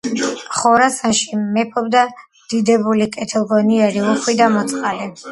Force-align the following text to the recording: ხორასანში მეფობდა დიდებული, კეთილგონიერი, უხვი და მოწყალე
ხორასანში 0.59 1.35
მეფობდა 1.57 2.05
დიდებული, 2.53 3.07
კეთილგონიერი, 3.17 4.01
უხვი 4.13 4.35
და 4.41 4.49
მოწყალე 4.55 5.07